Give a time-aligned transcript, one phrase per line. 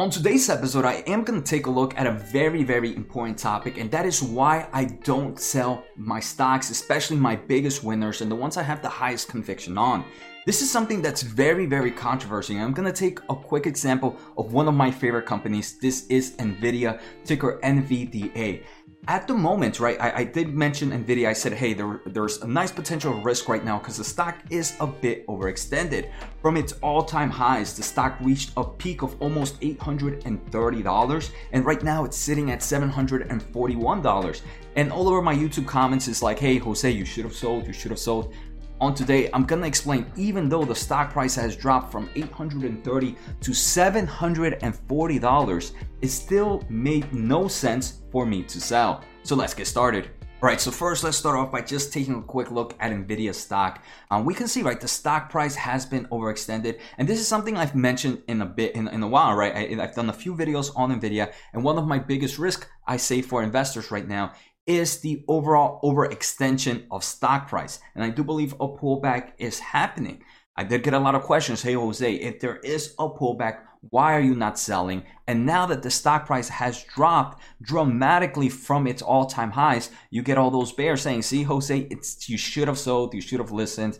[0.00, 3.36] On today's episode, I am going to take a look at a very, very important
[3.38, 8.30] topic, and that is why I don't sell my stocks, especially my biggest winners and
[8.30, 10.06] the ones I have the highest conviction on.
[10.46, 12.56] This is something that's very, very controversial.
[12.56, 15.78] I'm to take a quick example of one of my favorite companies.
[15.78, 18.62] This is NVIDIA, ticker NVDA
[19.08, 21.28] at the moment, right, I, I, did mention NVIDIA.
[21.28, 24.76] I said, hey, there, there's a nice potential risk right now because the stock is
[24.78, 26.10] a bit overextended.
[26.42, 31.82] From its all time highs, the stock reached a peak of almost $830, and right
[31.82, 34.42] now it's sitting at $741.
[34.76, 37.72] And all over my YouTube comments is like, hey, Jose, you should have sold, you
[37.72, 38.34] should have sold.
[38.80, 43.50] On today, I'm gonna explain even though the stock price has dropped from 830 to
[43.50, 49.04] $740, it still made no sense for me to sell.
[49.22, 50.08] So let's get started.
[50.42, 53.84] Alright, so first let's start off by just taking a quick look at Nvidia stock.
[54.10, 57.58] Um, we can see, right, the stock price has been overextended, and this is something
[57.58, 59.54] I've mentioned in a bit, in, in a while, right?
[59.54, 62.96] I, I've done a few videos on Nvidia, and one of my biggest risks I
[62.96, 64.32] say for investors right now
[64.70, 67.80] is the overall overextension of stock price.
[67.94, 70.22] And I do believe a pullback is happening.
[70.56, 71.62] I did get a lot of questions.
[71.62, 75.04] Hey, Jose, if there is a pullback, why are you not selling?
[75.26, 80.22] And now that the stock price has dropped dramatically from its all time highs, you
[80.22, 83.52] get all those bears saying, see, Jose, it's, you should have sold, you should have
[83.52, 83.98] listened.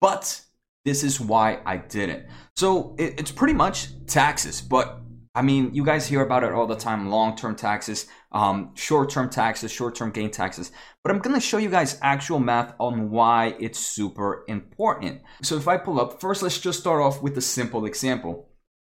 [0.00, 0.40] But
[0.84, 2.26] this is why I didn't.
[2.56, 5.02] So it, it's pretty much taxes, but
[5.34, 9.10] I mean, you guys hear about it all the time long term taxes, um, short
[9.10, 10.72] term taxes, short term gain taxes.
[11.04, 15.20] But I'm going to show you guys actual math on why it's super important.
[15.42, 18.48] So if I pull up, first let's just start off with a simple example.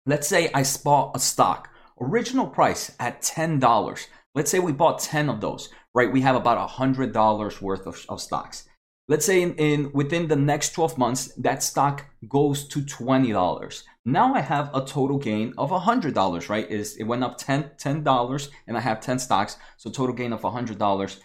[0.07, 1.69] Let's say I bought a stock,
[2.01, 4.07] original price at $10.
[4.33, 6.11] Let's say we bought 10 of those, right?
[6.11, 8.67] We have about $100 worth of, of stocks.
[9.09, 13.83] Let's say in, in within the next 12 months, that stock goes to $20.
[14.05, 16.69] Now I have a total gain of $100, right?
[16.69, 20.41] Is it went up 10 $10 and I have 10 stocks, so total gain of
[20.41, 21.19] $100.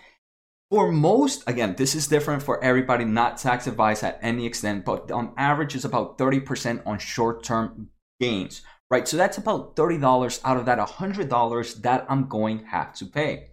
[0.70, 5.10] For most, again, this is different for everybody, not tax advised at any extent, but
[5.10, 7.88] on average is about 30% on short-term
[8.20, 9.08] gains, right?
[9.08, 13.48] So that's about $30 out of that $100 that I'm going have to pay.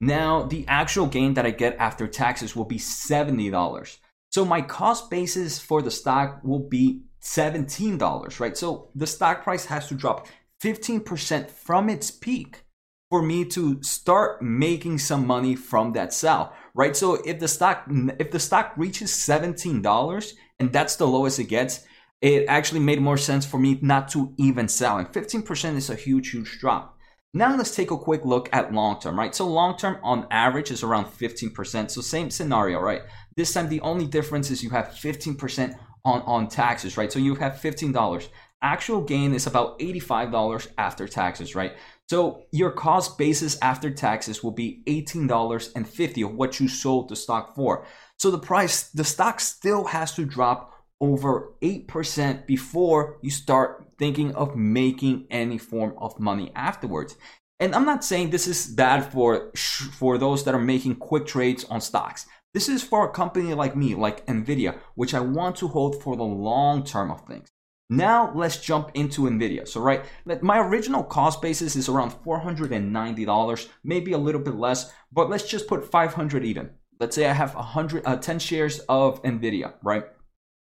[0.00, 3.98] Now, the actual gain that I get after taxes will be $70.
[4.30, 8.56] So my cost basis for the stock will be $17, right?
[8.56, 10.26] So the stock price has to drop
[10.62, 12.64] 15% from its peak
[13.10, 16.96] for me to start making some money from that sell, right?
[16.96, 17.84] So if the stock
[18.18, 21.84] if the stock reaches $17 and that's the lowest it gets,
[22.20, 24.98] it actually made more sense for me not to even sell.
[24.98, 26.99] And 15% is a huge, huge drop.
[27.32, 29.34] Now let's take a quick look at long term, right?
[29.34, 31.90] So long term on average is around 15%.
[31.90, 33.02] So same scenario, right?
[33.36, 35.74] This time the only difference is you have 15%
[36.04, 37.12] on, on taxes, right?
[37.12, 38.28] So you have $15.
[38.62, 41.72] Actual gain is about $85 after taxes, right?
[42.08, 47.54] So your cost basis after taxes will be $18.50 of what you sold the stock
[47.54, 47.86] for.
[48.16, 54.34] So the price, the stock still has to drop over 8% before you start thinking
[54.34, 57.16] of making any form of money afterwards.
[57.58, 61.64] And I'm not saying this is bad for for those that are making quick trades
[61.64, 62.26] on stocks.
[62.54, 66.16] This is for a company like me, like Nvidia, which I want to hold for
[66.16, 67.48] the long term of things.
[67.90, 69.68] Now let's jump into Nvidia.
[69.68, 70.04] So right,
[70.42, 75.66] my original cost basis is around $490, maybe a little bit less, but let's just
[75.66, 76.70] put 500 even.
[77.00, 80.04] Let's say I have 100 uh, 10 shares of Nvidia, right?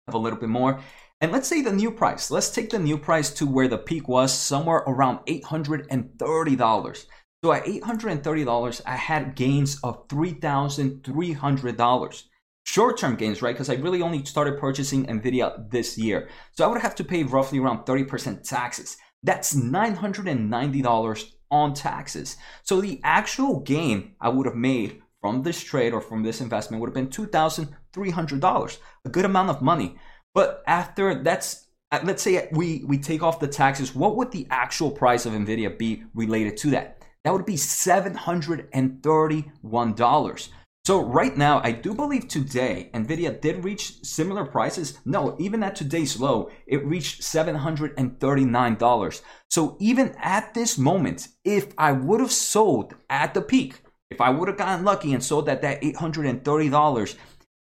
[0.10, 0.82] A little bit more.
[1.20, 2.30] And let's say the new price.
[2.30, 7.06] Let's take the new price to where the peak was, somewhere around $830.
[7.44, 12.24] So at $830, I had gains of $3,300.
[12.64, 13.56] Short term gains, right?
[13.56, 16.28] Because I really only started purchasing NVIDIA this year.
[16.52, 18.98] So I would have to pay roughly around 30% taxes.
[19.24, 22.38] That's $990 on taxes.
[22.64, 26.80] So the actual gain I would have made from this trade or from this investment
[26.80, 29.98] would have been $2,300, a good amount of money.
[30.34, 34.48] But after that's, uh, let's say we, we take off the taxes, what would the
[34.50, 36.98] actual price of NVIDIA be related to that?
[37.28, 40.50] that would be $731.
[40.86, 44.98] So right now, I do believe today Nvidia did reach similar prices.
[45.04, 49.22] No, even at today's low, it reached $739.
[49.50, 54.30] So even at this moment, if I would have sold at the peak, if I
[54.30, 57.16] would have gotten lucky and sold at that $830,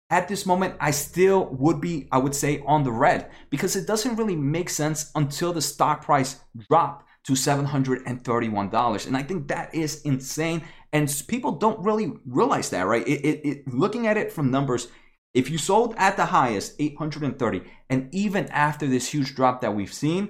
[0.10, 3.88] at this moment, I still would be, I would say, on the red because it
[3.88, 9.08] doesn't really make sense until the stock price dropped to $731.
[9.08, 10.64] And I think that is insane.
[10.92, 13.08] And people don't really realize that, right?
[13.08, 14.90] It, it, it, looking at it from numbers,
[15.34, 19.94] if you sold at the highest, 830, and even after this huge drop that we've
[19.94, 20.30] seen,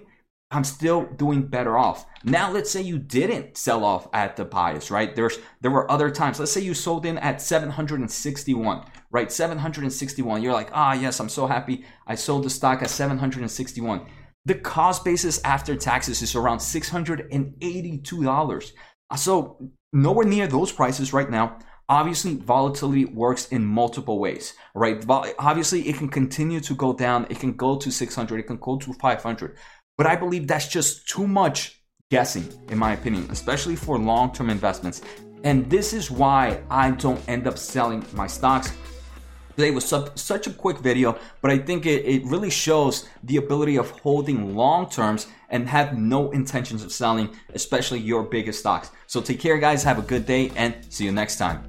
[0.52, 2.06] I'm still doing better off.
[2.24, 5.16] Now, let's say you didn't sell off at the bias, right?
[5.16, 6.40] There's there were other times.
[6.40, 9.32] Let's say you sold in at 761, right?
[9.32, 10.44] 761.
[10.44, 11.86] You're like, ah, yes, I'm so happy.
[12.06, 14.06] I sold the stock at 761.
[14.46, 18.72] The cost basis after taxes is around $682.
[19.16, 21.60] So nowhere near those prices right now.
[21.90, 25.04] Obviously, volatility works in multiple ways, right?
[25.10, 27.28] Obviously, it can continue to go down.
[27.30, 28.40] It can go to 600.
[28.40, 29.58] It can go to 500.
[29.98, 34.50] But I believe that's just too much guessing, in my opinion, especially for long term
[34.50, 35.02] investments.
[35.44, 38.74] And this is why I don't end up selling my stocks.
[39.56, 43.76] Today was such a quick video, but I think it, it really shows the ability
[43.78, 48.92] of holding long terms and have no intentions of selling, especially your biggest stocks.
[49.08, 49.84] So take care, guys.
[49.84, 51.64] Have a good day and see you next time.